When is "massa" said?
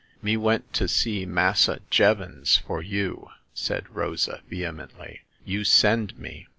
1.27-1.79